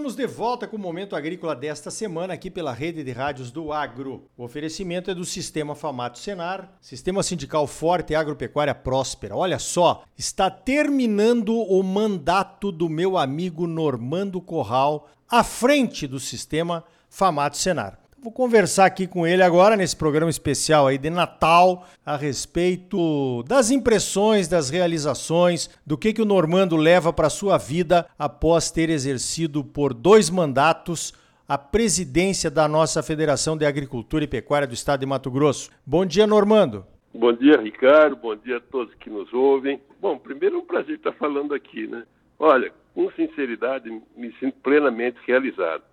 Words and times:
estamos 0.00 0.16
de 0.16 0.26
volta 0.26 0.66
com 0.66 0.78
o 0.78 0.80
Momento 0.80 1.14
Agrícola 1.14 1.54
desta 1.54 1.90
semana 1.90 2.32
aqui 2.32 2.50
pela 2.50 2.72
rede 2.72 3.04
de 3.04 3.12
rádios 3.12 3.50
do 3.50 3.70
Agro. 3.70 4.24
O 4.34 4.44
oferecimento 4.44 5.10
é 5.10 5.14
do 5.14 5.26
Sistema 5.26 5.74
Famato 5.74 6.18
Senar, 6.18 6.72
Sistema 6.80 7.22
Sindical 7.22 7.66
Forte 7.66 8.14
e 8.14 8.16
Agropecuária 8.16 8.74
Próspera. 8.74 9.36
Olha 9.36 9.58
só, 9.58 10.02
está 10.16 10.48
terminando 10.48 11.54
o 11.54 11.82
mandato 11.82 12.72
do 12.72 12.88
meu 12.88 13.18
amigo 13.18 13.66
Normando 13.66 14.40
Corral 14.40 15.06
à 15.28 15.44
frente 15.44 16.06
do 16.06 16.18
Sistema 16.18 16.82
Famato 17.10 17.58
Senar. 17.58 17.98
Vou 18.22 18.30
conversar 18.30 18.84
aqui 18.84 19.06
com 19.06 19.26
ele 19.26 19.42
agora 19.42 19.74
nesse 19.74 19.96
programa 19.96 20.28
especial 20.28 20.86
aí 20.86 20.98
de 20.98 21.08
Natal 21.08 21.86
a 22.04 22.18
respeito 22.18 23.42
das 23.44 23.70
impressões, 23.70 24.46
das 24.46 24.68
realizações, 24.68 25.70
do 25.86 25.96
que 25.96 26.12
que 26.12 26.20
o 26.20 26.26
Normando 26.26 26.76
leva 26.76 27.14
para 27.14 27.30
sua 27.30 27.56
vida 27.56 28.06
após 28.18 28.70
ter 28.70 28.90
exercido 28.90 29.64
por 29.64 29.94
dois 29.94 30.28
mandatos 30.28 31.14
a 31.48 31.56
presidência 31.56 32.50
da 32.50 32.68
nossa 32.68 33.02
Federação 33.02 33.56
de 33.56 33.64
Agricultura 33.64 34.22
e 34.22 34.28
Pecuária 34.28 34.68
do 34.68 34.74
Estado 34.74 35.00
de 35.00 35.06
Mato 35.06 35.30
Grosso. 35.30 35.70
Bom 35.86 36.04
dia, 36.04 36.26
Normando. 36.26 36.84
Bom 37.14 37.32
dia, 37.32 37.56
Ricardo. 37.56 38.16
Bom 38.16 38.36
dia 38.36 38.58
a 38.58 38.60
todos 38.60 38.92
que 38.96 39.08
nos 39.08 39.32
ouvem. 39.32 39.80
Bom, 39.98 40.18
primeiro 40.18 40.56
é 40.56 40.58
um 40.58 40.66
prazer 40.66 40.96
estar 40.96 41.12
falando 41.12 41.54
aqui, 41.54 41.86
né? 41.86 42.04
Olha, 42.38 42.70
com 42.94 43.10
sinceridade, 43.12 43.90
me 44.14 44.30
sinto 44.38 44.58
plenamente 44.62 45.16
realizado 45.26 45.84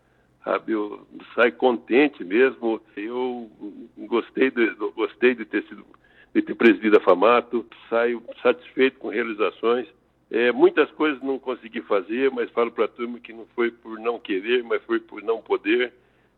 sabe? 0.48 0.72
Eu 0.72 1.06
saio 1.36 1.52
contente 1.54 2.24
mesmo. 2.24 2.82
Eu 2.96 3.52
gostei 3.98 4.50
de, 4.50 4.70
gostei 4.96 5.36
de 5.36 5.44
ter 5.44 5.64
sido 5.64 5.86
de 6.34 6.42
ter 6.42 6.56
presidido 6.56 6.98
a 6.98 7.02
Famato, 7.02 7.66
saio 7.90 8.22
satisfeito 8.44 9.00
com 9.00 9.10
realizações. 9.10 9.88
É, 10.30 10.52
muitas 10.52 10.92
coisas 10.92 11.22
não 11.24 11.40
consegui 11.40 11.82
fazer, 11.82 12.30
mas 12.30 12.52
falo 12.52 12.70
para 12.70 12.86
a 12.86 12.90
turma 12.90 13.20
que 13.20 13.34
não 13.34 13.48
foi 13.56 13.72
por 13.72 13.98
não 13.98 14.20
querer, 14.20 14.64
mas 14.64 14.84
foi 14.84 15.00
por 15.00 15.24
não 15.24 15.42
poder. 15.42 15.94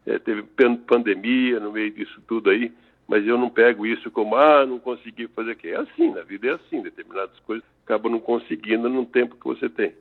É, 0.05 0.17
teve 0.17 0.43
pandemia 0.87 1.59
no 1.59 1.73
meio 1.73 1.91
disso 1.91 2.21
tudo 2.27 2.49
aí, 2.49 2.71
mas 3.07 3.27
eu 3.27 3.37
não 3.37 3.49
pego 3.49 3.85
isso 3.85 4.09
como, 4.09 4.35
ah, 4.37 4.65
não 4.65 4.79
consegui 4.79 5.27
fazer 5.27 5.51
aquilo. 5.51 5.73
É 5.73 5.77
assim, 5.79 6.11
na 6.11 6.21
vida 6.21 6.47
é 6.47 6.51
assim, 6.51 6.81
determinadas 6.81 7.37
coisas 7.39 7.65
acabam 7.83 8.11
não 8.11 8.19
conseguindo 8.19 8.87
no 8.87 9.05
tempo 9.05 9.35
que 9.35 9.45
você 9.45 9.67
tem. 9.67 9.93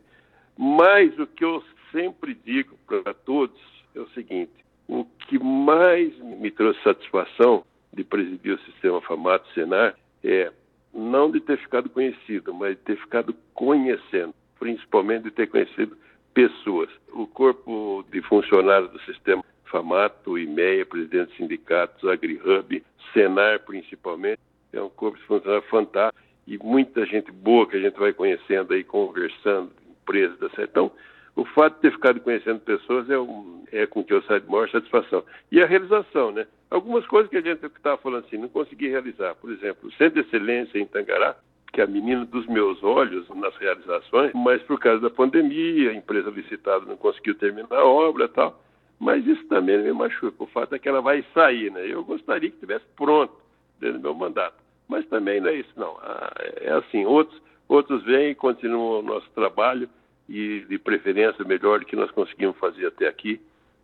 Mas 0.57 1.19
o 1.19 1.27
que 1.27 1.45
eu 1.45 1.65
sempre 1.91 2.39
digo 2.45 2.79
para 2.87 3.15
todos 3.15 3.78
é 4.01 4.03
o 4.03 4.09
seguinte: 4.11 4.53
o 4.89 5.05
que 5.05 5.39
mais 5.39 6.17
me 6.19 6.51
trouxe 6.51 6.83
satisfação 6.83 7.65
de 7.93 8.05
presidir 8.05 8.55
o 8.55 8.61
sistema 8.61 9.01
FAMATO 9.03 9.49
Senar 9.53 9.95
é 10.23 10.53
não 10.95 11.31
de 11.31 11.41
ter 11.41 11.59
ficado 11.59 11.89
conhecido, 11.91 12.55
mas 12.55 12.77
de 12.77 12.83
ter 12.83 12.97
ficado 12.97 13.35
conhecendo, 13.55 14.35
principalmente 14.59 15.25
de 15.25 15.31
ter 15.31 15.47
conhecido 15.49 15.97
pessoas. 16.33 16.89
O 17.13 17.27
corpo 17.27 18.05
de 18.11 18.23
funcionários 18.23 18.91
do 18.91 19.01
sistema 19.01 19.45
FAMATO, 19.67 20.39
IMEA, 20.39 20.87
presidente 20.87 21.31
de 21.33 21.37
sindicatos, 21.37 22.09
AgriHub, 22.09 22.83
Senar 23.13 23.61
principalmente, 23.61 24.41
é 24.73 24.81
um 24.81 24.89
corpo 24.89 25.19
de 25.19 25.25
funcionários 25.25 25.69
fantástico 25.69 26.23
e 26.47 26.59
muita 26.59 27.05
gente 27.07 27.31
boa 27.31 27.67
que 27.67 27.77
a 27.77 27.81
gente 27.81 27.99
vai 27.99 28.13
conhecendo 28.13 28.73
aí, 28.73 28.85
conversando, 28.85 29.71
empresas 29.91 30.39
da 30.39 30.49
Então, 30.63 30.91
o 31.39 31.45
fato 31.45 31.77
de 31.77 31.83
ter 31.83 31.93
ficado 31.93 32.19
conhecendo 32.19 32.59
pessoas 32.59 33.09
é, 33.09 33.17
um, 33.17 33.63
é 33.71 33.87
com 33.87 34.03
que 34.03 34.13
eu 34.13 34.21
saio 34.23 34.41
de 34.41 34.51
maior 34.51 34.69
satisfação. 34.71 35.23
E 35.53 35.63
a 35.63 35.67
realização, 35.67 36.33
né? 36.33 36.49
Algumas 36.69 37.07
coisas 37.07 37.31
que 37.31 37.37
a 37.37 37.41
gente 37.41 37.65
estava 37.65 37.97
falando 37.99 38.25
assim, 38.25 38.37
não 38.37 38.49
consegui 38.49 38.89
realizar. 38.89 39.37
Por 39.37 39.53
exemplo, 39.53 39.89
o 39.89 39.93
Centro 39.93 40.21
de 40.21 40.27
Excelência 40.27 40.81
em 40.81 40.85
Tangará, 40.85 41.37
que 41.73 41.81
é 41.81 41.85
a 41.85 41.87
menina 41.87 42.25
dos 42.25 42.45
meus 42.49 42.83
olhos 42.83 43.29
nas 43.37 43.57
realizações, 43.57 44.33
mas 44.35 44.61
por 44.65 44.81
causa 44.81 45.01
da 45.01 45.11
pandemia, 45.11 45.91
a 45.91 45.95
empresa 45.95 46.29
licitada 46.29 46.85
não 46.85 46.97
conseguiu 46.97 47.37
terminar 47.37 47.69
a 47.71 47.85
obra 47.85 48.25
e 48.25 48.29
tal. 48.29 48.61
Mas 48.99 49.25
isso 49.25 49.47
também 49.47 49.79
me 49.79 49.93
machuca. 49.93 50.43
O 50.43 50.49
fato 50.49 50.75
é 50.75 50.79
que 50.81 50.89
ela 50.89 51.01
vai 51.01 51.25
sair, 51.33 51.71
né? 51.71 51.87
Eu 51.87 52.03
gostaria 52.03 52.51
que 52.51 52.57
estivesse 52.57 52.85
pronto 52.97 53.33
dentro 53.79 53.99
do 53.99 54.03
meu 54.03 54.15
mandato. 54.15 54.57
Mas 54.89 55.07
também 55.07 55.41
não 55.41 55.51
é 55.51 55.55
isso, 55.55 55.71
não. 55.77 55.97
Ah, 56.03 56.33
é 56.57 56.73
assim, 56.73 57.05
outros, 57.05 57.41
outros 57.69 58.03
vêm 58.03 58.31
e 58.31 58.35
continuam 58.35 58.99
o 58.99 59.03
nosso 59.03 59.31
trabalho 59.37 59.89
e, 60.29 60.65
de 60.69 60.79
preferência, 60.79 61.45
melhor 61.45 61.81
do 61.81 61.87
que 61.87 61.97
nós 61.97 62.11
conseguimos 62.11 62.57
fazer 62.59 62.87
até 62.87 63.09
aqui, 63.09 63.41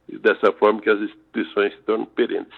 e 0.09 0.19
dessa 0.19 0.53
forma 0.53 0.81
que 0.81 0.91
as 0.91 1.01
instituições 1.01 1.73
se 1.73 1.81
tornam 1.81 2.05
perenes. 2.05 2.53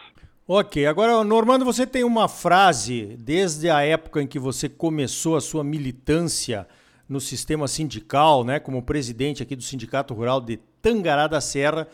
Ok, 0.48 0.86
agora, 0.86 1.24
Normando, 1.24 1.64
você 1.64 1.86
tem 1.86 2.04
uma 2.04 2.28
frase 2.28 3.16
desde 3.19 3.69
a 3.69 3.82
época 3.82 4.22
em 4.22 4.26
que 4.26 4.38
você 4.38 4.69
começou 4.69 5.36
a 5.36 5.41
sua 5.41 5.64
militância 5.64 6.66
no 7.08 7.20
sistema 7.20 7.69
sindical, 7.69 8.44
né, 8.44 8.58
como 8.58 8.82
presidente 8.82 9.42
aqui 9.42 9.54
do 9.54 9.62
Sindicato 9.62 10.14
Rural 10.14 10.41
de 10.41 10.58
Tangará 10.82 11.26
da 11.26 11.41
Serra, 11.41 11.88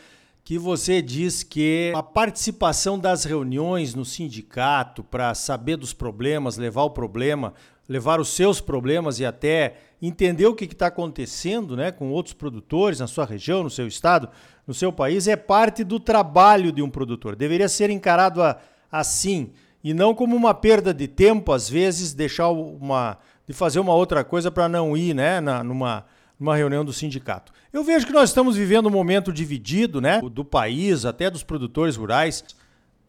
que 0.44 0.58
você 0.58 1.00
diz 1.00 1.42
que 1.42 1.92
a 1.94 2.02
participação 2.02 2.98
das 2.98 3.24
reuniões 3.24 3.94
no 3.94 4.04
sindicato 4.04 5.04
para 5.04 5.34
saber 5.34 5.76
dos 5.76 5.92
problemas, 5.92 6.56
levar 6.56 6.82
o 6.82 6.90
problema, 6.90 7.54
levar 7.88 8.20
os 8.20 8.28
seus 8.28 8.60
problemas 8.60 9.20
e 9.20 9.24
até 9.24 9.76
entender 10.02 10.46
o 10.46 10.54
que 10.54 10.64
está 10.64 10.88
acontecendo 10.88 11.76
né, 11.76 11.92
com 11.92 12.10
outros 12.10 12.34
produtores 12.34 12.98
na 12.98 13.06
sua 13.06 13.24
região, 13.24 13.62
no 13.62 13.70
seu 13.70 13.86
estado, 13.86 14.28
no 14.66 14.74
seu 14.74 14.92
país, 14.92 15.28
é 15.28 15.36
parte 15.36 15.84
do 15.84 16.00
trabalho 16.00 16.72
de 16.72 16.82
um 16.82 16.90
produtor. 16.90 17.36
Deveria 17.36 17.68
ser 17.68 17.88
encarado 17.88 18.42
a, 18.42 18.58
assim 18.90 19.52
e 19.84 19.92
não 19.92 20.14
como 20.14 20.36
uma 20.36 20.54
perda 20.54 20.94
de 20.94 21.08
tempo, 21.08 21.52
às 21.52 21.68
vezes, 21.68 22.12
deixar 22.12 22.48
uma. 22.50 23.18
de 23.46 23.52
fazer 23.52 23.80
uma 23.80 23.94
outra 23.94 24.22
coisa 24.22 24.50
para 24.50 24.68
não 24.68 24.96
ir 24.96 25.14
né, 25.14 25.40
na, 25.40 25.64
numa, 25.64 26.04
numa 26.38 26.56
reunião 26.56 26.84
do 26.84 26.92
sindicato. 26.92 27.52
Eu 27.72 27.82
vejo 27.82 28.06
que 28.06 28.12
nós 28.12 28.30
estamos 28.30 28.56
vivendo 28.56 28.86
um 28.86 28.90
momento 28.90 29.32
dividido 29.32 30.00
né, 30.00 30.20
do 30.20 30.44
país, 30.44 31.04
até 31.04 31.30
dos 31.30 31.42
produtores 31.42 31.96
rurais. 31.96 32.44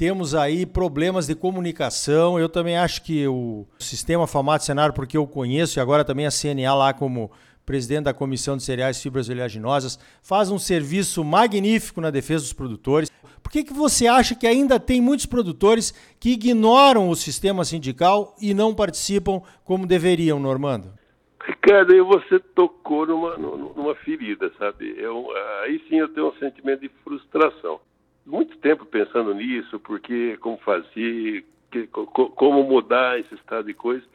Temos 0.04 0.36
aí 0.36 0.66
problemas 0.66 1.28
de 1.28 1.34
comunicação. 1.34 2.38
Eu 2.38 2.50
também 2.50 2.76
acho 2.78 3.02
que 3.06 3.26
o 3.26 3.66
sistema 3.80 4.28
Famato 4.28 4.66
Cenário, 4.66 4.94
porque 4.94 5.16
eu 5.16 5.26
conheço, 5.26 5.80
e 5.80 5.82
agora 5.82 6.04
também 6.04 6.26
a 6.26 6.30
CNA 6.30 6.76
lá 6.76 6.94
como 6.94 7.32
presidente 7.66 8.04
da 8.04 8.14
Comissão 8.14 8.58
de 8.58 8.64
Cereais 8.64 8.98
e 8.98 9.02
Fibras 9.02 9.30
Oleaginosas, 9.30 9.98
faz 10.22 10.52
um 10.52 10.60
serviço 10.60 11.24
magnífico 11.24 12.02
na 12.02 12.12
defesa 12.12 12.44
dos 12.44 12.52
produtores. 12.52 13.10
Por 13.42 13.50
que, 13.50 13.64
que 13.64 13.72
você 13.72 14.06
acha 14.06 14.36
que 14.36 14.46
ainda 14.46 14.78
tem 14.78 15.00
muitos 15.00 15.26
produtores 15.26 15.94
que 16.20 16.32
ignoram 16.32 17.08
o 17.08 17.16
sistema 17.16 17.64
sindical 17.64 18.36
e 18.42 18.54
não 18.54 18.76
participam 18.76 19.42
como 19.64 19.88
deveriam, 19.88 20.38
Normando? 20.38 20.90
Ricardo, 21.48 21.94
você 22.04 22.40
tocou 22.54 23.08
numa, 23.08 23.38
numa 23.38 23.96
ferida, 23.96 24.52
sabe? 24.60 24.96
Eu, 24.98 25.30
aí 25.64 25.82
sim 25.88 25.96
eu 25.96 26.10
tenho 26.10 26.28
um 26.28 26.40
sentimento 26.40 26.82
de 26.82 26.92
frustração 27.06 27.80
muito 28.26 28.58
tempo 28.58 28.86
pensando 28.86 29.34
nisso, 29.34 29.80
porque 29.80 30.38
como 30.38 30.58
fazer, 30.58 31.46
que, 31.72 31.88
como 31.88 32.64
mudar 32.64 33.20
esse 33.20 33.34
estado 33.36 33.66
de 33.66 33.74
coisas, 33.74 34.08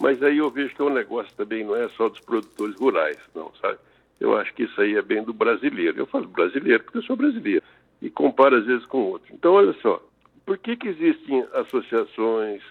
mas 0.00 0.22
aí 0.22 0.38
eu 0.38 0.50
vejo 0.50 0.74
que 0.74 0.82
é 0.82 0.90
negócio 0.90 1.32
também 1.36 1.64
não 1.64 1.76
é 1.76 1.88
só 1.90 2.08
dos 2.08 2.20
produtores 2.20 2.74
rurais, 2.76 3.18
não, 3.34 3.52
sabe? 3.60 3.78
Eu 4.20 4.36
acho 4.36 4.52
que 4.54 4.64
isso 4.64 4.80
aí 4.80 4.96
é 4.96 5.02
bem 5.02 5.22
do 5.22 5.32
brasileiro. 5.32 5.98
Eu 5.98 6.06
falo 6.06 6.26
brasileiro 6.26 6.82
porque 6.84 6.98
eu 6.98 7.02
sou 7.02 7.16
brasileiro 7.16 7.64
e 8.00 8.10
comparo 8.10 8.56
às 8.56 8.66
vezes 8.66 8.84
com 8.86 8.98
outro. 8.98 9.32
Então, 9.32 9.54
olha 9.54 9.72
só, 9.80 10.02
por 10.44 10.58
que, 10.58 10.76
que 10.76 10.88
existem 10.88 11.46
associações, 11.52 12.62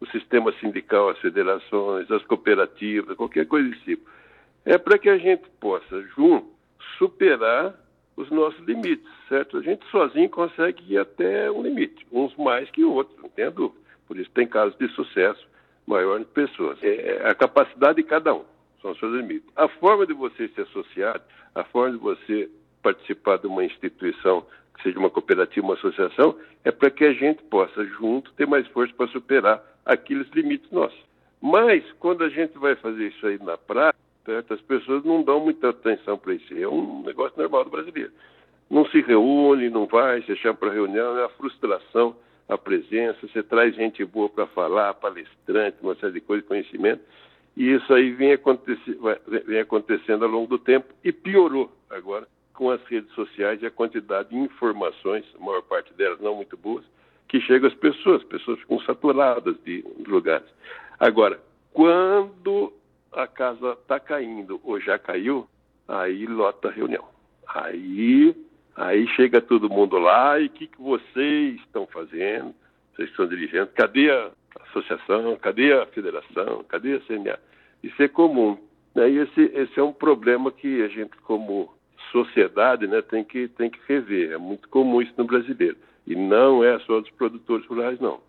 o 0.00 0.06
sistema 0.06 0.52
sindical, 0.60 1.08
as 1.08 1.18
federações, 1.18 2.10
as 2.10 2.22
cooperativas, 2.24 3.16
qualquer 3.16 3.46
coisa 3.46 3.68
desse 3.68 3.82
tipo? 3.82 4.08
É 4.64 4.78
para 4.78 4.98
que 4.98 5.08
a 5.08 5.18
gente 5.18 5.44
possa, 5.60 6.02
junto, 6.14 6.48
superar 6.98 7.74
os 8.16 8.30
nossos 8.30 8.58
limites, 8.66 9.06
certo? 9.28 9.58
A 9.58 9.62
gente 9.62 9.84
sozinho 9.90 10.28
consegue 10.30 10.82
ir 10.92 10.98
até 10.98 11.50
um 11.50 11.62
limite, 11.62 12.06
uns 12.10 12.34
mais 12.36 12.70
que 12.70 12.82
outros, 12.82 13.16
não 13.20 13.28
tenha 13.28 13.50
dúvida. 13.50 13.80
Por 14.08 14.16
isso 14.16 14.30
tem 14.30 14.46
casos 14.46 14.76
de 14.78 14.88
sucesso 14.88 15.46
maior 15.86 16.20
em 16.20 16.24
pessoas. 16.24 16.82
É, 16.82 17.18
é 17.18 17.28
a 17.28 17.34
capacidade 17.34 17.96
de 17.96 18.02
cada 18.02 18.34
um, 18.34 18.44
são 18.80 18.92
os 18.92 18.98
seus 18.98 19.14
limites. 19.14 19.48
A 19.54 19.68
forma 19.68 20.06
de 20.06 20.14
você 20.14 20.48
se 20.48 20.60
associar, 20.60 21.20
a 21.54 21.64
forma 21.64 21.92
de 21.92 22.02
você 22.02 22.50
participar 22.82 23.38
de 23.38 23.46
uma 23.46 23.64
instituição, 23.64 24.46
que 24.74 24.82
seja 24.82 24.98
uma 24.98 25.10
cooperativa, 25.10 25.66
uma 25.66 25.74
associação, 25.74 26.38
é 26.64 26.70
para 26.70 26.90
que 26.90 27.04
a 27.04 27.12
gente 27.12 27.42
possa, 27.44 27.84
junto, 27.84 28.32
ter 28.32 28.46
mais 28.46 28.66
força 28.68 28.94
para 28.94 29.08
superar 29.08 29.62
aqueles 29.84 30.28
limites 30.30 30.70
nossos. 30.70 30.98
Mas, 31.40 31.84
quando 31.98 32.24
a 32.24 32.28
gente 32.28 32.56
vai 32.58 32.74
fazer 32.76 33.08
isso 33.08 33.26
aí 33.26 33.38
na 33.42 33.58
prática, 33.58 34.05
certo? 34.26 34.52
As 34.52 34.60
pessoas 34.60 35.04
não 35.04 35.22
dão 35.22 35.40
muita 35.40 35.70
atenção 35.70 36.18
para 36.18 36.34
isso. 36.34 36.52
É 36.52 36.68
um 36.68 37.02
negócio 37.02 37.40
normal 37.40 37.64
do 37.64 37.70
brasileiro. 37.70 38.12
Não 38.68 38.84
se 38.86 39.00
reúne, 39.00 39.70
não 39.70 39.86
vai, 39.86 40.20
você 40.20 40.34
chama 40.36 40.54
para 40.54 40.72
reunião, 40.72 41.16
é 41.16 41.24
a 41.24 41.28
frustração, 41.30 42.16
a 42.48 42.58
presença, 42.58 43.26
você 43.26 43.42
traz 43.42 43.74
gente 43.74 44.04
boa 44.04 44.28
para 44.28 44.46
falar, 44.48 44.92
palestrante, 44.94 45.78
uma 45.80 45.94
série 45.94 46.14
de 46.14 46.20
coisas, 46.20 46.46
conhecimento, 46.46 47.00
e 47.56 47.72
isso 47.72 47.92
aí 47.94 48.10
vem, 48.10 48.32
acontecer, 48.32 48.98
vem 49.46 49.60
acontecendo 49.60 50.24
ao 50.24 50.30
longo 50.30 50.48
do 50.48 50.58
tempo 50.58 50.92
e 51.02 51.12
piorou 51.12 51.72
agora 51.88 52.26
com 52.52 52.70
as 52.70 52.82
redes 52.84 53.12
sociais 53.12 53.62
e 53.62 53.66
a 53.66 53.70
quantidade 53.70 54.30
de 54.30 54.36
informações, 54.36 55.24
a 55.40 55.44
maior 55.44 55.62
parte 55.62 55.92
delas 55.94 56.20
não 56.20 56.34
muito 56.34 56.56
boas, 56.56 56.84
que 57.28 57.40
chegam 57.40 57.68
às 57.68 57.74
pessoas, 57.74 58.22
as 58.22 58.28
pessoas 58.28 58.58
ficam 58.60 58.80
saturadas 58.80 59.56
de 59.64 59.84
lugares. 60.06 60.46
Agora, 60.98 61.40
quando 61.72 62.72
a 63.16 63.26
casa 63.26 63.72
está 63.72 63.98
caindo 63.98 64.60
ou 64.62 64.78
já 64.78 64.98
caiu, 64.98 65.48
aí 65.88 66.26
lota 66.26 66.68
a 66.68 66.70
reunião. 66.70 67.04
Aí, 67.48 68.36
aí 68.76 69.08
chega 69.08 69.40
todo 69.40 69.70
mundo 69.70 69.96
lá 69.96 70.38
e 70.38 70.46
o 70.46 70.50
que, 70.50 70.66
que 70.66 70.80
vocês 70.80 71.56
estão 71.60 71.86
fazendo? 71.86 72.54
Vocês 72.94 73.08
estão 73.08 73.26
dirigentes? 73.26 73.72
Cadê 73.74 74.10
a 74.10 74.30
associação? 74.68 75.34
Cadê 75.36 75.72
a 75.72 75.86
federação? 75.86 76.62
Cadê 76.68 76.94
a 76.94 77.00
CNA? 77.00 77.38
Isso 77.82 78.02
é 78.02 78.08
comum. 78.08 78.58
Né? 78.94 79.10
E 79.10 79.18
esse, 79.18 79.40
esse 79.54 79.80
é 79.80 79.82
um 79.82 79.92
problema 79.92 80.52
que 80.52 80.82
a 80.82 80.88
gente, 80.88 81.16
como 81.18 81.74
sociedade, 82.12 82.86
né, 82.86 83.00
tem, 83.02 83.24
que, 83.24 83.48
tem 83.48 83.70
que 83.70 83.80
rever. 83.88 84.32
É 84.32 84.38
muito 84.38 84.68
comum 84.68 85.00
isso 85.00 85.12
no 85.16 85.24
brasileiro. 85.24 85.76
E 86.06 86.14
não 86.14 86.62
é 86.62 86.78
só 86.80 87.00
dos 87.00 87.10
produtores 87.10 87.66
rurais, 87.66 87.98
não. 87.98 88.20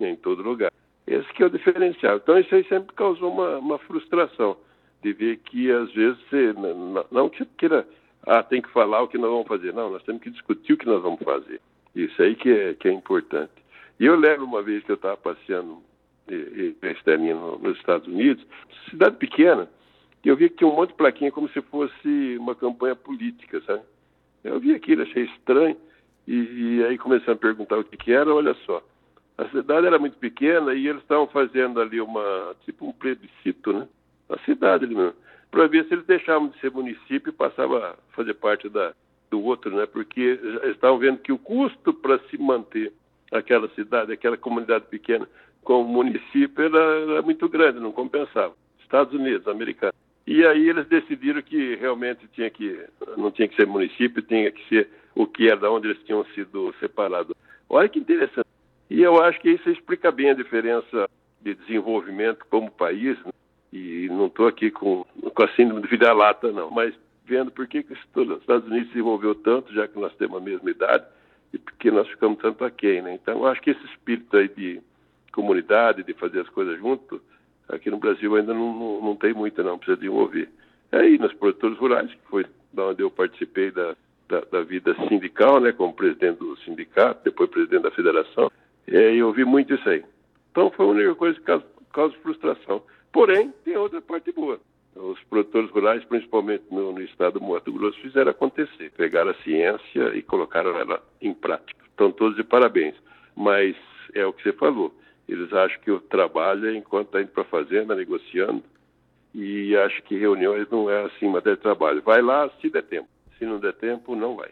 É 0.00 0.08
em 0.08 0.16
todo 0.16 0.42
lugar. 0.42 0.72
Esse 1.08 1.32
que 1.32 1.42
é 1.42 1.46
o 1.46 1.50
diferencial. 1.50 2.18
Então, 2.18 2.38
isso 2.38 2.54
aí 2.54 2.64
sempre 2.64 2.94
causou 2.94 3.32
uma, 3.32 3.58
uma 3.58 3.78
frustração 3.78 4.56
de 5.02 5.12
ver 5.14 5.38
que, 5.38 5.70
às 5.70 5.90
vezes, 5.92 6.18
você, 6.28 6.54
não, 7.10 7.30
que 7.30 7.44
queira, 7.56 7.88
ah, 8.26 8.42
tem 8.42 8.60
que 8.60 8.68
falar 8.70 9.02
o 9.02 9.08
que 9.08 9.16
nós 9.16 9.30
vamos 9.30 9.46
fazer. 9.46 9.72
Não, 9.72 9.90
nós 9.90 10.02
temos 10.02 10.22
que 10.22 10.30
discutir 10.30 10.74
o 10.74 10.76
que 10.76 10.86
nós 10.86 11.02
vamos 11.02 11.20
fazer. 11.20 11.60
Isso 11.94 12.20
aí 12.20 12.34
que 12.34 12.50
é, 12.50 12.74
que 12.74 12.88
é 12.88 12.92
importante. 12.92 13.52
E 13.98 14.04
eu 14.04 14.16
lembro 14.16 14.44
uma 14.44 14.62
vez 14.62 14.84
que 14.84 14.92
eu 14.92 14.96
estava 14.96 15.16
passeando 15.16 15.82
externinha 16.82 17.34
nos 17.34 17.78
Estados 17.78 18.06
Unidos, 18.06 18.44
cidade 18.90 19.16
pequena, 19.16 19.66
e 20.22 20.28
eu 20.28 20.36
vi 20.36 20.50
que 20.50 20.58
tinha 20.58 20.68
um 20.68 20.76
monte 20.76 20.90
de 20.90 20.96
plaquinha 20.96 21.32
como 21.32 21.48
se 21.48 21.60
fosse 21.62 22.36
uma 22.38 22.54
campanha 22.54 22.94
política, 22.94 23.62
sabe? 23.62 23.82
Eu 24.44 24.60
vi 24.60 24.74
aquilo, 24.74 25.02
achei 25.02 25.24
estranho, 25.24 25.76
e, 26.26 26.34
e 26.34 26.84
aí 26.84 26.98
comecei 26.98 27.32
a 27.32 27.36
perguntar 27.36 27.78
o 27.78 27.84
que, 27.84 27.96
que 27.96 28.12
era, 28.12 28.32
olha 28.32 28.54
só. 28.66 28.82
A 29.38 29.48
cidade 29.50 29.86
era 29.86 30.00
muito 30.00 30.18
pequena 30.18 30.74
e 30.74 30.88
eles 30.88 31.00
estavam 31.00 31.28
fazendo 31.28 31.80
ali 31.80 32.00
uma, 32.00 32.56
tipo 32.64 32.88
um 32.88 32.92
plebiscito, 32.92 33.72
né? 33.72 33.86
A 34.28 34.36
cidade 34.40 34.84
ali 34.84 34.96
mesmo. 34.96 35.14
Para 35.48 35.68
ver 35.68 35.86
se 35.86 35.94
eles 35.94 36.04
deixavam 36.06 36.48
de 36.48 36.58
ser 36.58 36.72
município 36.72 37.30
e 37.30 37.32
passavam 37.32 37.78
a 37.78 37.94
fazer 38.10 38.34
parte 38.34 38.68
da, 38.68 38.92
do 39.30 39.40
outro, 39.40 39.74
né? 39.74 39.86
Porque 39.86 40.40
estavam 40.64 40.98
vendo 40.98 41.18
que 41.18 41.30
o 41.30 41.38
custo 41.38 41.94
para 41.94 42.18
se 42.28 42.36
manter 42.36 42.92
aquela 43.30 43.68
cidade, 43.70 44.12
aquela 44.12 44.36
comunidade 44.36 44.86
pequena, 44.86 45.28
como 45.62 45.88
município, 45.88 46.64
era, 46.64 47.12
era 47.12 47.22
muito 47.22 47.48
grande, 47.48 47.78
não 47.78 47.92
compensava. 47.92 48.54
Estados 48.80 49.14
Unidos, 49.14 49.46
americanos. 49.46 49.94
E 50.26 50.44
aí 50.44 50.68
eles 50.68 50.86
decidiram 50.88 51.40
que 51.42 51.76
realmente 51.76 52.26
tinha 52.32 52.50
que, 52.50 52.84
não 53.16 53.30
tinha 53.30 53.46
que 53.46 53.54
ser 53.54 53.66
município, 53.66 54.20
tinha 54.20 54.50
que 54.50 54.68
ser 54.68 54.90
o 55.14 55.26
que 55.26 55.46
era 55.46 55.60
da 55.60 55.70
onde 55.70 55.88
eles 55.88 56.02
tinham 56.04 56.24
sido 56.34 56.74
separados. 56.80 57.34
Olha 57.68 57.88
que 57.88 57.98
interessante. 57.98 58.48
E 58.90 59.02
eu 59.02 59.22
acho 59.22 59.40
que 59.40 59.50
isso 59.50 59.68
explica 59.70 60.10
bem 60.10 60.30
a 60.30 60.34
diferença 60.34 61.08
de 61.40 61.54
desenvolvimento 61.54 62.44
como 62.50 62.70
país. 62.70 63.18
Né? 63.24 63.32
E 63.72 64.08
não 64.10 64.26
estou 64.26 64.46
aqui 64.46 64.70
com, 64.70 65.04
com 65.34 65.42
a 65.42 65.48
síndrome 65.54 65.82
de 65.82 65.88
vira-lata, 65.88 66.50
não, 66.50 66.70
mas 66.70 66.94
vendo 67.24 67.50
por 67.50 67.66
que, 67.66 67.82
que 67.82 67.92
os 67.92 67.98
Estados 68.40 68.66
Unidos 68.66 68.88
se 68.88 68.94
desenvolveu 68.94 69.34
tanto, 69.34 69.72
já 69.74 69.86
que 69.86 69.98
nós 69.98 70.14
temos 70.16 70.38
a 70.38 70.44
mesma 70.44 70.70
idade, 70.70 71.04
e 71.52 71.58
porque 71.58 71.90
nós 71.90 72.08
ficamos 72.08 72.38
tanto 72.38 72.64
aquém. 72.64 73.02
Né? 73.02 73.14
Então, 73.14 73.44
acho 73.44 73.60
que 73.60 73.70
esse 73.70 73.84
espírito 73.86 74.34
aí 74.36 74.48
de 74.48 74.80
comunidade, 75.32 76.02
de 76.02 76.14
fazer 76.14 76.40
as 76.40 76.48
coisas 76.48 76.78
junto, 76.78 77.20
Aqui 77.68 77.90
no 77.90 77.98
Brasil 77.98 78.34
ainda 78.34 78.54
não, 78.54 78.72
não, 78.74 79.02
não 79.02 79.16
tem 79.16 79.34
muita, 79.34 79.62
não, 79.62 79.76
precisa 79.76 79.98
desenvolver. 79.98 80.48
É 80.90 81.00
aí, 81.00 81.18
nos 81.18 81.34
produtores 81.34 81.76
rurais, 81.76 82.10
que 82.10 82.28
foi 82.28 82.46
da 82.72 82.86
onde 82.86 83.02
eu 83.02 83.10
participei 83.10 83.70
da, 83.70 83.94
da, 84.26 84.40
da, 84.40 84.62
vida 84.62 84.94
sindical, 85.06 85.60
né, 85.60 85.72
como 85.72 85.92
presidente 85.92 86.38
do 86.38 86.56
sindicato, 86.60 87.20
depois 87.24 87.50
presidente 87.50 87.82
da 87.82 87.90
federação, 87.90 88.50
é, 88.90 89.14
eu 89.14 89.32
vi 89.32 89.44
muito 89.44 89.74
isso 89.74 89.88
aí. 89.88 90.04
Então 90.50 90.70
foi 90.70 90.86
a 90.86 90.88
única 90.88 91.14
coisa 91.14 91.38
que 91.38 91.44
causa, 91.44 91.64
causa 91.92 92.14
frustração. 92.22 92.82
Porém, 93.12 93.52
tem 93.64 93.76
outra 93.76 94.00
parte 94.00 94.32
boa. 94.32 94.60
Os 94.94 95.22
produtores 95.24 95.70
rurais, 95.70 96.04
principalmente 96.04 96.64
no, 96.70 96.92
no, 96.92 97.00
estado 97.00 97.38
do 97.38 97.46
Mato 97.46 97.72
Grosso, 97.72 98.00
fizeram 98.00 98.30
acontecer. 98.30 98.90
Pegaram 98.96 99.30
a 99.30 99.34
ciência 99.42 100.14
e 100.14 100.22
colocaram 100.22 100.76
ela 100.76 101.02
em 101.20 101.32
prática. 101.32 101.84
Estão 101.88 102.10
todos 102.10 102.36
de 102.36 102.44
parabéns. 102.44 102.94
Mas 103.36 103.76
é 104.14 104.26
o 104.26 104.32
que 104.32 104.42
você 104.42 104.52
falou. 104.52 104.92
Eles 105.28 105.52
acham 105.52 105.80
que 105.80 105.90
o 105.90 106.00
trabalho 106.00 106.68
é 106.68 106.74
enquanto 106.74 107.08
está 107.08 107.20
indo 107.20 107.30
para 107.30 107.42
a 107.42 107.46
fazenda, 107.46 107.94
negociando, 107.94 108.64
e 109.34 109.76
acho 109.76 110.02
que 110.04 110.16
reuniões 110.16 110.68
não 110.70 110.90
é 110.90 111.04
assim 111.04 111.28
matéria 111.28 111.56
de 111.56 111.62
trabalho. 111.62 112.02
Vai 112.02 112.22
lá 112.22 112.50
se 112.60 112.70
der 112.70 112.82
tempo. 112.82 113.08
Se 113.38 113.44
não 113.44 113.60
der 113.60 113.74
tempo, 113.74 114.16
não 114.16 114.34
vai. 114.34 114.50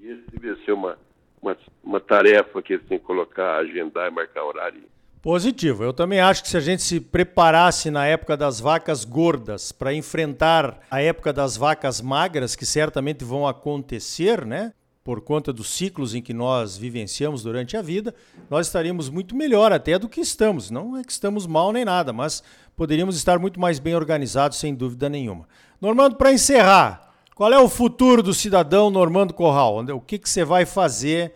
E 0.00 0.08
esse 0.08 0.22
devia 0.30 0.56
ser 0.64 0.72
uma, 0.72 0.96
uma, 1.40 1.56
uma 1.82 2.00
tarefa 2.00 2.62
que 2.62 2.74
eles 2.74 2.86
têm 2.86 2.98
que 2.98 3.04
colocar, 3.04 3.58
agendar 3.58 4.08
e 4.08 4.14
marcar 4.14 4.44
horário. 4.44 4.82
Positivo. 5.20 5.82
Eu 5.82 5.92
também 5.92 6.20
acho 6.20 6.42
que 6.42 6.48
se 6.48 6.56
a 6.56 6.60
gente 6.60 6.82
se 6.82 7.00
preparasse 7.00 7.90
na 7.90 8.06
época 8.06 8.36
das 8.36 8.60
vacas 8.60 9.04
gordas 9.04 9.72
para 9.72 9.92
enfrentar 9.92 10.80
a 10.90 11.02
época 11.02 11.32
das 11.32 11.56
vacas 11.56 12.00
magras, 12.00 12.54
que 12.54 12.64
certamente 12.64 13.24
vão 13.24 13.46
acontecer, 13.46 14.44
né? 14.46 14.72
por 15.08 15.22
conta 15.22 15.54
dos 15.54 15.70
ciclos 15.70 16.14
em 16.14 16.20
que 16.20 16.34
nós 16.34 16.76
vivenciamos 16.76 17.42
durante 17.42 17.78
a 17.78 17.80
vida, 17.80 18.14
nós 18.50 18.66
estaríamos 18.66 19.08
muito 19.08 19.34
melhor 19.34 19.72
até 19.72 19.98
do 19.98 20.06
que 20.06 20.20
estamos. 20.20 20.70
Não 20.70 20.98
é 20.98 21.02
que 21.02 21.10
estamos 21.10 21.46
mal 21.46 21.72
nem 21.72 21.82
nada, 21.82 22.12
mas 22.12 22.42
poderíamos 22.76 23.16
estar 23.16 23.38
muito 23.38 23.58
mais 23.58 23.78
bem 23.78 23.94
organizados, 23.94 24.58
sem 24.58 24.74
dúvida 24.74 25.08
nenhuma. 25.08 25.48
Normando, 25.80 26.16
para 26.16 26.30
encerrar, 26.30 27.07
qual 27.38 27.52
é 27.52 27.58
o 27.60 27.68
futuro 27.68 28.20
do 28.20 28.34
cidadão 28.34 28.90
Normando 28.90 29.32
Corral? 29.32 29.78
O 29.94 30.00
que, 30.00 30.18
que 30.18 30.28
você 30.28 30.44
vai 30.44 30.66
fazer 30.66 31.32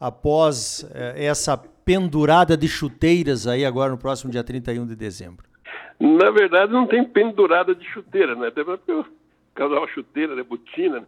após 0.00 0.90
eh, 0.94 1.26
essa 1.26 1.58
pendurada 1.58 2.56
de 2.56 2.66
chuteiras 2.66 3.46
aí 3.46 3.62
agora 3.62 3.90
no 3.90 3.98
próximo 3.98 4.32
dia 4.32 4.42
31 4.42 4.86
de 4.86 4.96
dezembro? 4.96 5.44
Na 6.00 6.30
verdade, 6.30 6.72
não 6.72 6.86
tem 6.86 7.04
pendurada 7.04 7.74
de 7.74 7.84
chuteira, 7.84 8.34
né? 8.34 8.48
Até 8.48 8.64
porque 8.64 8.90
eu 8.90 9.04
casal 9.54 9.86
chuteira, 9.88 10.34
né? 10.34 10.42
Botina, 10.42 11.00
né? 11.00 11.06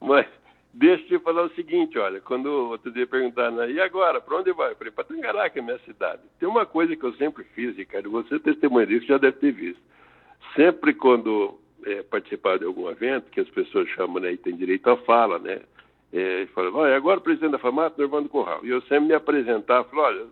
mas 0.00 0.26
Deixa 0.72 1.14
eu 1.14 1.20
falar 1.20 1.42
o 1.42 1.54
seguinte, 1.54 1.98
olha, 1.98 2.20
quando 2.20 2.46
outro 2.46 2.92
dia 2.92 3.04
perguntaram, 3.04 3.56
né, 3.56 3.70
e 3.72 3.80
agora, 3.80 4.20
para 4.20 4.36
onde 4.36 4.52
vai? 4.52 4.70
Eu 4.70 4.76
falei, 4.76 4.92
para 4.92 5.02
Tangará, 5.02 5.50
que 5.50 5.58
é 5.58 5.62
minha 5.62 5.80
cidade. 5.80 6.22
Tem 6.38 6.48
uma 6.48 6.64
coisa 6.64 6.94
que 6.94 7.04
eu 7.04 7.12
sempre 7.14 7.42
fiz, 7.42 7.76
Ricardo, 7.76 8.08
você 8.08 8.38
testemunha 8.38 8.86
disso, 8.86 9.06
já 9.06 9.18
deve 9.18 9.36
ter 9.38 9.50
visto. 9.50 9.80
Sempre 10.54 10.94
quando 10.94 11.58
é, 11.86 12.02
participar 12.02 12.58
de 12.58 12.64
algum 12.64 12.88
evento, 12.90 13.30
que 13.30 13.40
as 13.40 13.48
pessoas 13.48 13.88
chamam, 13.90 14.22
né, 14.22 14.32
e 14.32 14.36
tem 14.36 14.56
direito 14.56 14.88
à 14.88 14.96
fala, 14.96 15.38
né, 15.38 15.60
é, 16.12 16.46
falam, 16.54 16.74
olha, 16.74 16.96
agora 16.96 17.18
o 17.18 17.22
presidente 17.22 17.52
da 17.52 17.58
FAMAT, 17.58 17.96
Normando 17.98 18.28
Corral. 18.28 18.60
E 18.64 18.70
eu 18.70 18.80
sempre 18.82 19.08
me 19.08 19.14
apresentar, 19.14 19.84
falo, 19.84 20.02
olha, 20.02 20.26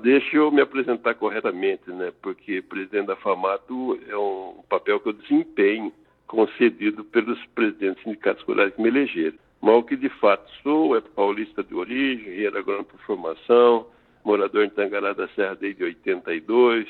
deixa 0.00 0.36
eu 0.36 0.50
me 0.50 0.60
apresentar 0.60 1.14
corretamente, 1.14 1.90
né, 1.90 2.12
porque 2.22 2.62
presidente 2.62 3.06
da 3.06 3.16
FAMATO 3.16 3.98
é 4.08 4.16
um 4.16 4.62
papel 4.68 5.00
que 5.00 5.08
eu 5.08 5.12
desempenho, 5.12 5.92
concedido 6.26 7.02
pelos 7.04 7.42
presidentes 7.54 8.02
sindicatos 8.04 8.44
rurais 8.44 8.74
que 8.74 8.82
me 8.82 8.88
elegeram. 8.88 9.38
Mas 9.60 9.74
o 9.74 9.82
que 9.82 9.96
de 9.96 10.08
fato 10.08 10.48
sou 10.62 10.96
é 10.96 11.00
paulista 11.00 11.64
de 11.64 11.74
origem, 11.74 12.28
engenheiro 12.28 12.58
agrônomo 12.58 12.84
por 12.84 13.00
formação, 13.00 13.86
morador 14.24 14.64
em 14.64 14.70
Tangará 14.70 15.12
da 15.12 15.26
Serra 15.28 15.56
desde 15.56 15.82
82, 15.82 16.86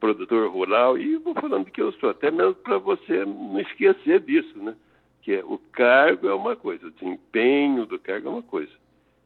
produtor 0.00 0.50
rural, 0.50 0.98
e 0.98 1.16
vou 1.16 1.34
falando 1.34 1.70
que 1.70 1.80
eu 1.80 1.92
sou, 1.92 2.10
até 2.10 2.30
mesmo 2.30 2.54
para 2.54 2.78
você 2.78 3.24
não 3.24 3.60
esquecer 3.60 4.20
disso, 4.20 4.56
né? 4.58 4.74
Que 5.22 5.34
é, 5.34 5.44
o 5.44 5.58
cargo 5.72 6.28
é 6.28 6.34
uma 6.34 6.56
coisa, 6.56 6.86
o 6.86 6.90
desempenho 6.90 7.86
do 7.86 7.98
cargo 7.98 8.28
é 8.28 8.32
uma 8.32 8.42
coisa. 8.42 8.72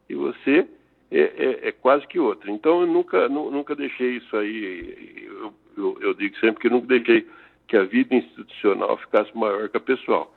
E 0.09 0.15
você 0.15 0.67
é, 1.11 1.21
é, 1.21 1.67
é 1.69 1.71
quase 1.71 2.07
que 2.07 2.19
outra. 2.19 2.51
Então, 2.51 2.81
eu 2.81 2.87
nunca, 2.87 3.29
nunca 3.29 3.75
deixei 3.75 4.17
isso 4.17 4.35
aí, 4.35 5.27
eu, 5.27 5.53
eu, 5.77 5.97
eu 6.01 6.13
digo 6.13 6.35
sempre 6.39 6.59
que 6.59 6.67
eu 6.67 6.71
nunca 6.71 6.87
deixei 6.87 7.27
que 7.67 7.77
a 7.77 7.83
vida 7.83 8.15
institucional 8.15 8.97
ficasse 8.97 9.35
maior 9.37 9.69
que 9.69 9.77
a 9.77 9.79
pessoal. 9.79 10.33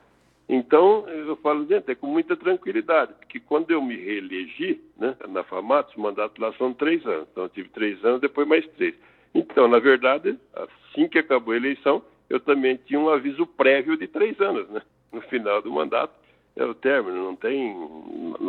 Então, 0.49 1.05
eu 1.09 1.35
falo, 1.37 1.65
gente, 1.67 1.91
é 1.91 1.95
com 1.95 2.07
muita 2.07 2.37
tranquilidade, 2.37 3.13
porque 3.19 3.39
quando 3.39 3.69
eu 3.71 3.81
me 3.81 3.95
reelegi 3.95 4.81
né, 4.97 5.13
na 5.27 5.43
FAMAT, 5.43 5.93
o 5.97 6.01
mandato 6.01 6.41
lá 6.41 6.53
são 6.53 6.73
três 6.73 7.05
anos. 7.05 7.27
Então, 7.31 7.43
eu 7.43 7.49
tive 7.49 7.69
três 7.69 8.03
anos, 8.05 8.21
depois 8.21 8.47
mais 8.47 8.65
três. 8.69 8.95
Então, 9.33 9.67
na 9.67 9.79
verdade, 9.79 10.37
assim 10.53 11.07
que 11.07 11.19
acabou 11.19 11.53
a 11.53 11.57
eleição, 11.57 12.03
eu 12.29 12.39
também 12.39 12.77
tinha 12.85 12.99
um 12.99 13.09
aviso 13.09 13.45
prévio 13.45 13.97
de 13.97 14.07
três 14.07 14.39
anos, 14.39 14.69
né? 14.69 14.81
No 15.11 15.21
final 15.21 15.61
do 15.61 15.71
mandato 15.71 16.13
é 16.55 16.65
o 16.65 16.73
término, 16.73 17.23
não 17.23 17.35
tem... 17.35 17.75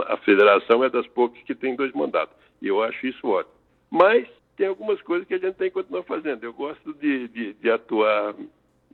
A 0.09 0.17
federação 0.19 0.83
é 0.83 0.91
das 0.91 1.07
poucas 1.09 1.43
que 1.43 1.55
tem 1.55 1.77
dois 1.77 1.93
mandatos, 1.93 2.35
e 2.61 2.69
eu 2.69 2.83
acho 2.83 3.07
isso 3.07 3.27
ótimo. 3.29 3.55
Mas 3.91 4.27
tem 4.57 4.67
algumas 4.67 5.01
coisas 5.03 5.27
que 5.27 5.35
a 5.35 5.39
gente 5.39 5.55
tem 5.55 5.69
que 5.69 5.75
continuar 5.75 6.03
fazendo. 6.03 6.43
Eu 6.43 6.53
gosto 6.53 6.93
de, 6.95 7.29
de, 7.29 7.53
de 7.55 7.71
atuar 7.71 8.35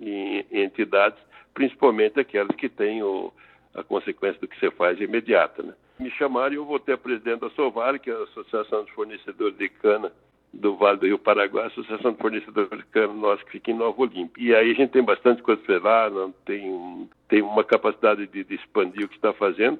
em, 0.00 0.44
entidades 0.52 1.18
principalmente 1.54 2.18
aquelas 2.18 2.54
que 2.56 2.68
têm 2.68 3.02
o, 3.02 3.32
a 3.74 3.82
consequência 3.82 4.40
do 4.40 4.48
que 4.48 4.58
você 4.58 4.70
faz 4.72 5.00
imediata. 5.00 5.62
Né? 5.62 5.72
Me 5.98 6.10
chamaram 6.10 6.52
e 6.52 6.56
eu 6.56 6.64
voltei 6.64 6.94
a 6.94 6.98
presidente 6.98 7.40
da 7.40 7.50
Sovar, 7.50 7.98
que 8.00 8.10
é 8.10 8.14
a 8.14 8.24
Associação 8.24 8.82
dos 8.82 8.92
Fornecedores 8.92 9.56
de 9.56 9.68
Cana 9.68 10.12
do 10.60 10.76
Vale 10.76 10.98
do 10.98 11.06
Rio 11.06 11.18
Paraguai, 11.18 11.64
a 11.64 11.66
Associação 11.68 12.12
de 12.12 12.18
Fornecedores 12.18 12.84
Cana 12.92 13.12
nossa 13.12 13.44
que 13.44 13.52
fica 13.52 13.70
em 13.70 13.74
Nova 13.74 14.00
Olímpia. 14.00 14.42
E 14.42 14.54
aí 14.54 14.70
a 14.70 14.74
gente 14.74 14.90
tem 14.90 15.02
bastante 15.02 15.42
coisa 15.42 15.60
para 15.62 16.10
lá, 16.10 16.30
tem, 16.44 17.08
tem 17.28 17.42
uma 17.42 17.64
capacidade 17.64 18.26
de, 18.26 18.44
de 18.44 18.54
expandir 18.54 19.04
o 19.04 19.08
que 19.08 19.16
está 19.16 19.32
fazendo, 19.32 19.78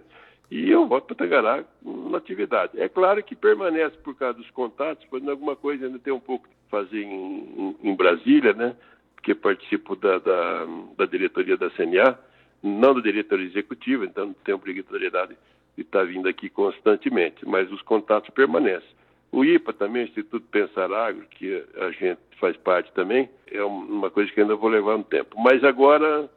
e 0.50 0.70
eu 0.70 0.86
volto 0.86 1.06
para 1.06 1.26
Tangará 1.26 1.64
na 1.82 2.18
atividade. 2.18 2.80
É 2.80 2.88
claro 2.88 3.22
que 3.22 3.34
permanece 3.34 3.96
por 3.98 4.14
causa 4.14 4.38
dos 4.38 4.50
contatos, 4.50 5.06
fazendo 5.10 5.30
alguma 5.30 5.56
coisa 5.56 5.86
ainda 5.86 5.98
tem 5.98 6.12
um 6.12 6.20
pouco 6.20 6.48
de 6.48 6.54
fazer 6.70 7.02
em, 7.02 7.76
em, 7.82 7.90
em 7.90 7.94
Brasília, 7.94 8.52
né? 8.52 8.76
que 9.22 9.34
participo 9.34 9.96
da, 9.96 10.18
da, 10.18 10.66
da 10.98 11.06
diretoria 11.06 11.56
da 11.56 11.70
CNA, 11.70 12.18
não 12.62 12.94
da 12.94 13.00
diretoria 13.00 13.46
executiva, 13.46 14.04
então 14.04 14.26
não 14.26 14.34
tem 14.34 14.54
obrigatoriedade 14.54 15.34
de 15.76 15.82
estar 15.82 16.04
vindo 16.04 16.28
aqui 16.28 16.50
constantemente, 16.50 17.46
mas 17.48 17.72
os 17.72 17.80
contatos 17.82 18.30
permanecem. 18.30 18.88
O 19.34 19.44
IPA 19.44 19.72
também, 19.72 20.04
Instituto 20.04 20.46
Pensar 20.46 20.92
Agro, 20.92 21.26
que 21.28 21.64
a 21.76 21.90
gente 21.90 22.20
faz 22.40 22.56
parte 22.56 22.92
também, 22.92 23.28
é 23.50 23.64
uma 23.64 24.08
coisa 24.08 24.30
que 24.30 24.40
ainda 24.40 24.54
vou 24.54 24.70
levar 24.70 24.94
um 24.94 25.02
tempo. 25.02 25.34
Mas 25.36 25.64
agora, 25.64 26.30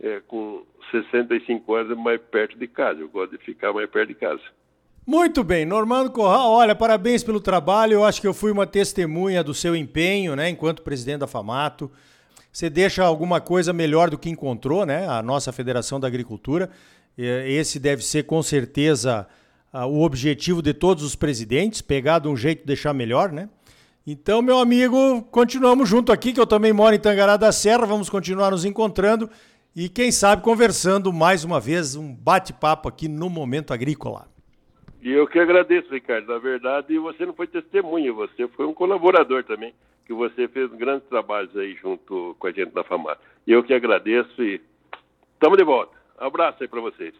é, 0.00 0.22
com 0.28 0.62
65 0.92 1.74
anos, 1.74 1.90
é 1.90 2.00
mais 2.00 2.20
perto 2.20 2.56
de 2.56 2.68
casa. 2.68 3.00
Eu 3.00 3.08
gosto 3.08 3.36
de 3.36 3.44
ficar 3.44 3.72
mais 3.72 3.90
perto 3.90 4.10
de 4.10 4.14
casa. 4.14 4.40
Muito 5.04 5.42
bem, 5.42 5.66
Normando 5.66 6.12
Corral, 6.12 6.48
olha, 6.52 6.76
parabéns 6.76 7.24
pelo 7.24 7.40
trabalho. 7.40 7.94
Eu 7.94 8.04
acho 8.04 8.20
que 8.20 8.26
eu 8.26 8.32
fui 8.32 8.52
uma 8.52 8.68
testemunha 8.68 9.42
do 9.42 9.52
seu 9.52 9.74
empenho, 9.74 10.36
né, 10.36 10.48
enquanto 10.48 10.82
presidente 10.82 11.18
da 11.18 11.26
FAMATO. 11.26 11.90
Você 12.52 12.70
deixa 12.70 13.02
alguma 13.02 13.40
coisa 13.40 13.72
melhor 13.72 14.10
do 14.10 14.16
que 14.16 14.30
encontrou, 14.30 14.86
né? 14.86 15.08
A 15.08 15.20
nossa 15.20 15.52
Federação 15.52 15.98
da 15.98 16.06
Agricultura. 16.06 16.70
Esse 17.18 17.80
deve 17.80 18.04
ser 18.04 18.22
com 18.22 18.40
certeza 18.44 19.26
o 19.82 20.02
objetivo 20.02 20.62
de 20.62 20.72
todos 20.72 21.02
os 21.02 21.16
presidentes, 21.16 21.82
pegar 21.82 22.20
de 22.20 22.28
um 22.28 22.36
jeito 22.36 22.64
deixar 22.64 22.92
melhor, 22.92 23.32
né? 23.32 23.48
Então, 24.06 24.42
meu 24.42 24.58
amigo, 24.58 25.22
continuamos 25.30 25.88
junto 25.88 26.12
aqui, 26.12 26.32
que 26.32 26.38
eu 26.38 26.46
também 26.46 26.72
moro 26.72 26.94
em 26.94 26.98
Tangará 26.98 27.36
da 27.36 27.50
Serra, 27.50 27.86
vamos 27.86 28.08
continuar 28.10 28.50
nos 28.50 28.64
encontrando 28.64 29.28
e, 29.74 29.88
quem 29.88 30.12
sabe, 30.12 30.42
conversando 30.42 31.12
mais 31.12 31.42
uma 31.42 31.58
vez, 31.58 31.96
um 31.96 32.14
bate-papo 32.14 32.88
aqui 32.88 33.08
no 33.08 33.28
Momento 33.28 33.72
Agrícola. 33.72 34.28
E 35.02 35.10
eu 35.10 35.26
que 35.26 35.38
agradeço, 35.38 35.92
Ricardo. 35.92 36.32
Na 36.32 36.38
verdade, 36.38 36.96
você 36.98 37.26
não 37.26 37.34
foi 37.34 37.46
testemunha, 37.46 38.12
você 38.12 38.46
foi 38.48 38.66
um 38.66 38.72
colaborador 38.72 39.42
também, 39.42 39.74
que 40.06 40.12
você 40.12 40.46
fez 40.48 40.70
grandes 40.72 41.08
trabalhos 41.08 41.56
aí 41.56 41.74
junto 41.74 42.36
com 42.38 42.46
a 42.46 42.52
gente 42.52 42.72
da 42.72 42.84
FAMAR. 42.84 43.18
E 43.46 43.52
eu 43.52 43.64
que 43.64 43.74
agradeço 43.74 44.42
e 44.42 44.60
estamos 45.32 45.58
de 45.58 45.64
volta. 45.64 45.96
Abraço 46.18 46.62
aí 46.62 46.68
para 46.68 46.80
vocês. 46.80 47.14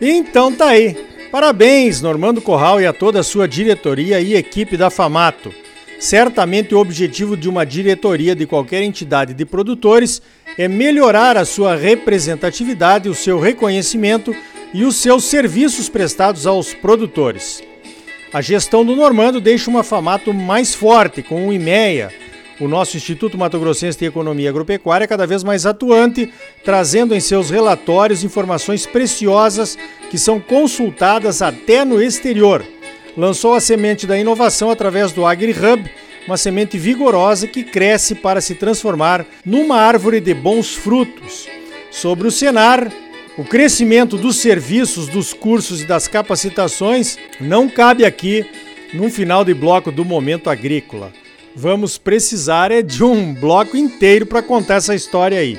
Então 0.00 0.52
tá 0.52 0.68
aí. 0.68 0.96
Parabéns, 1.30 2.00
Normando 2.00 2.40
Corral 2.40 2.80
e 2.80 2.86
a 2.86 2.92
toda 2.92 3.20
a 3.20 3.22
sua 3.22 3.46
diretoria 3.46 4.20
e 4.20 4.34
equipe 4.34 4.76
da 4.76 4.88
Famato. 4.88 5.52
Certamente 5.98 6.74
o 6.74 6.78
objetivo 6.78 7.36
de 7.36 7.48
uma 7.48 7.66
diretoria 7.66 8.34
de 8.34 8.46
qualquer 8.46 8.82
entidade 8.82 9.34
de 9.34 9.44
produtores 9.44 10.22
é 10.56 10.68
melhorar 10.68 11.36
a 11.36 11.44
sua 11.44 11.74
representatividade, 11.74 13.08
o 13.08 13.14
seu 13.14 13.38
reconhecimento 13.38 14.34
e 14.72 14.84
os 14.84 14.96
seus 14.96 15.24
serviços 15.24 15.88
prestados 15.88 16.46
aos 16.46 16.72
produtores. 16.72 17.62
A 18.32 18.40
gestão 18.40 18.84
do 18.84 18.94
Normando 18.94 19.40
deixa 19.40 19.70
uma 19.70 19.82
Famato 19.82 20.32
mais 20.32 20.74
forte, 20.74 21.22
com 21.22 21.48
o 21.48 21.52
IMEA, 21.52 22.12
o 22.60 22.66
nosso 22.66 22.96
Instituto 22.96 23.38
Mato 23.38 23.58
Grossense 23.58 23.98
de 23.98 24.06
Economia 24.06 24.50
Agropecuária 24.50 25.04
é 25.04 25.08
cada 25.08 25.26
vez 25.26 25.44
mais 25.44 25.64
atuante, 25.64 26.30
trazendo 26.64 27.14
em 27.14 27.20
seus 27.20 27.50
relatórios 27.50 28.24
informações 28.24 28.84
preciosas 28.84 29.78
que 30.10 30.18
são 30.18 30.40
consultadas 30.40 31.40
até 31.40 31.84
no 31.84 32.02
exterior. 32.02 32.64
Lançou 33.16 33.54
a 33.54 33.60
semente 33.60 34.06
da 34.06 34.18
inovação 34.18 34.70
através 34.70 35.12
do 35.12 35.24
AgriHub, 35.24 35.88
uma 36.26 36.36
semente 36.36 36.76
vigorosa 36.76 37.46
que 37.46 37.62
cresce 37.62 38.14
para 38.14 38.40
se 38.40 38.54
transformar 38.54 39.24
numa 39.44 39.76
árvore 39.76 40.20
de 40.20 40.34
bons 40.34 40.74
frutos. 40.74 41.48
Sobre 41.90 42.26
o 42.26 42.30
Senar, 42.30 42.92
o 43.36 43.44
crescimento 43.44 44.16
dos 44.16 44.36
serviços, 44.38 45.06
dos 45.06 45.32
cursos 45.32 45.80
e 45.80 45.86
das 45.86 46.08
capacitações 46.08 47.16
não 47.40 47.68
cabe 47.68 48.04
aqui 48.04 48.44
num 48.92 49.10
final 49.10 49.44
de 49.44 49.54
bloco 49.54 49.92
do 49.92 50.04
Momento 50.04 50.50
Agrícola 50.50 51.12
vamos 51.54 51.98
precisar 51.98 52.70
é 52.70 52.82
de 52.82 53.02
um 53.02 53.34
bloco 53.34 53.76
inteiro 53.76 54.26
para 54.26 54.42
contar 54.42 54.76
essa 54.76 54.94
história 54.94 55.38
aí. 55.38 55.58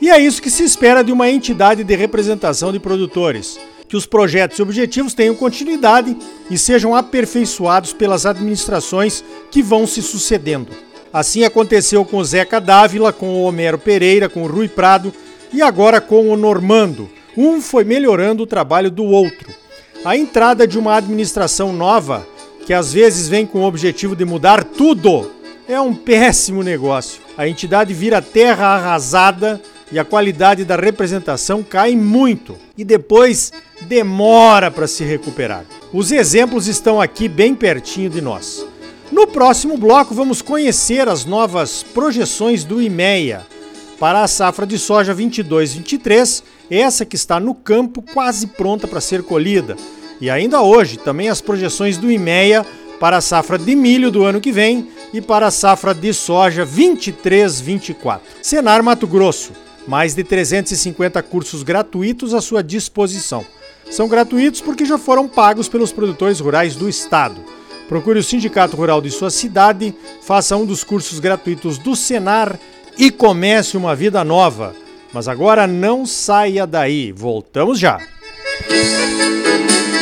E 0.00 0.10
é 0.10 0.18
isso 0.18 0.42
que 0.42 0.50
se 0.50 0.62
espera 0.62 1.02
de 1.02 1.12
uma 1.12 1.30
entidade 1.30 1.82
de 1.82 1.96
representação 1.96 2.70
de 2.70 2.78
produtores, 2.78 3.58
que 3.88 3.96
os 3.96 4.04
projetos 4.04 4.58
e 4.58 4.62
objetivos 4.62 5.14
tenham 5.14 5.34
continuidade 5.34 6.16
e 6.50 6.58
sejam 6.58 6.94
aperfeiçoados 6.94 7.92
pelas 7.92 8.26
administrações 8.26 9.24
que 9.50 9.62
vão 9.62 9.86
se 9.86 10.02
sucedendo. 10.02 10.68
Assim 11.12 11.44
aconteceu 11.44 12.04
com 12.04 12.18
o 12.18 12.24
Zeca 12.24 12.60
Dávila, 12.60 13.12
com 13.12 13.28
o 13.28 13.42
Homero 13.44 13.78
Pereira, 13.78 14.28
com 14.28 14.42
o 14.42 14.46
Rui 14.46 14.68
Prado 14.68 15.14
e 15.52 15.62
agora 15.62 16.00
com 16.00 16.28
o 16.28 16.36
Normando. 16.36 17.08
Um 17.36 17.60
foi 17.60 17.84
melhorando 17.84 18.42
o 18.42 18.46
trabalho 18.46 18.90
do 18.90 19.04
outro. 19.04 19.54
A 20.04 20.16
entrada 20.16 20.66
de 20.66 20.78
uma 20.78 20.96
administração 20.96 21.72
nova 21.72 22.26
que 22.66 22.74
às 22.74 22.92
vezes 22.92 23.28
vem 23.28 23.46
com 23.46 23.60
o 23.60 23.64
objetivo 23.64 24.16
de 24.16 24.24
mudar 24.24 24.64
tudo, 24.64 25.30
é 25.68 25.80
um 25.80 25.94
péssimo 25.94 26.64
negócio. 26.64 27.22
A 27.38 27.46
entidade 27.46 27.94
vira 27.94 28.20
terra 28.20 28.66
arrasada 28.66 29.62
e 29.92 30.00
a 30.00 30.04
qualidade 30.04 30.64
da 30.64 30.74
representação 30.74 31.62
cai 31.62 31.94
muito 31.94 32.56
e 32.76 32.84
depois 32.84 33.52
demora 33.82 34.68
para 34.68 34.88
se 34.88 35.04
recuperar. 35.04 35.64
Os 35.92 36.10
exemplos 36.10 36.66
estão 36.66 37.00
aqui 37.00 37.28
bem 37.28 37.54
pertinho 37.54 38.10
de 38.10 38.20
nós. 38.20 38.66
No 39.12 39.28
próximo 39.28 39.76
bloco 39.76 40.12
vamos 40.12 40.42
conhecer 40.42 41.08
as 41.08 41.24
novas 41.24 41.84
projeções 41.84 42.64
do 42.64 42.82
IMEA 42.82 43.46
para 44.00 44.24
a 44.24 44.28
safra 44.28 44.66
de 44.66 44.76
soja 44.76 45.14
22/23, 45.14 46.42
essa 46.68 47.04
que 47.04 47.14
está 47.14 47.38
no 47.38 47.54
campo 47.54 48.02
quase 48.02 48.48
pronta 48.48 48.88
para 48.88 49.00
ser 49.00 49.22
colhida 49.22 49.76
e 50.20 50.30
ainda 50.30 50.62
hoje, 50.62 50.96
também 50.96 51.28
as 51.28 51.40
projeções 51.40 51.98
do 51.98 52.10
IMEA 52.10 52.64
para 52.98 53.18
a 53.18 53.20
safra 53.20 53.58
de 53.58 53.74
milho 53.74 54.10
do 54.10 54.24
ano 54.24 54.40
que 54.40 54.50
vem 54.50 54.88
e 55.12 55.20
para 55.20 55.48
a 55.48 55.50
safra 55.50 55.94
de 55.94 56.12
soja 56.12 56.64
23-24. 56.66 58.20
Senar 58.42 58.82
Mato 58.82 59.06
Grosso, 59.06 59.52
mais 59.86 60.14
de 60.14 60.24
350 60.24 61.22
cursos 61.22 61.62
gratuitos 61.62 62.32
à 62.32 62.40
sua 62.40 62.62
disposição. 62.62 63.44
São 63.90 64.08
gratuitos 64.08 64.60
porque 64.60 64.84
já 64.84 64.98
foram 64.98 65.28
pagos 65.28 65.68
pelos 65.68 65.92
produtores 65.92 66.40
rurais 66.40 66.74
do 66.74 66.88
estado. 66.88 67.40
Procure 67.88 68.18
o 68.18 68.24
sindicato 68.24 68.76
rural 68.76 69.00
de 69.00 69.10
sua 69.10 69.30
cidade, 69.30 69.94
faça 70.22 70.56
um 70.56 70.66
dos 70.66 70.82
cursos 70.82 71.20
gratuitos 71.20 71.78
do 71.78 71.94
Senar 71.94 72.58
e 72.98 73.10
comece 73.10 73.76
uma 73.76 73.94
vida 73.94 74.24
nova. 74.24 74.74
Mas 75.12 75.28
agora 75.28 75.66
não 75.66 76.04
saia 76.04 76.66
daí, 76.66 77.12
voltamos 77.12 77.78
já. 77.78 78.00
Música 78.68 79.95